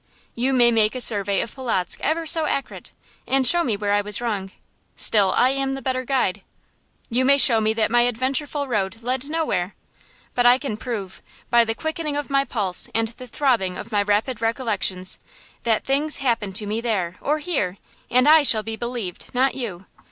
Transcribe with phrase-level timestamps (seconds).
[0.33, 2.91] You may make a survey of Polotzk ever so accurate,
[3.27, 4.51] and show me where I was wrong;
[4.95, 6.41] still I am the better guide.
[7.11, 9.75] You may show that my adventureful road led nowhere,
[10.33, 14.01] but I can prove, by the quickening of my pulse and the throbbing of my
[14.01, 15.19] rapid recollections,
[15.65, 17.77] that things happened to me there or here;
[18.09, 19.85] and I shall be believed, not you.